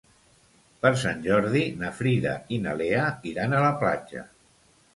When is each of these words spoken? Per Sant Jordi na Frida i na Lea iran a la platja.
Per 0.85 0.91
Sant 1.01 1.21
Jordi 1.25 1.61
na 1.83 1.93
Frida 1.99 2.33
i 2.57 2.61
na 2.65 2.75
Lea 2.81 3.07
iran 3.35 3.57
a 3.59 3.63
la 3.69 3.73
platja. 3.87 4.29